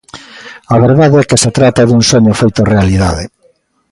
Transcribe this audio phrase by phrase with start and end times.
[0.73, 3.23] A verdade é que se trata dun soño feito realidade.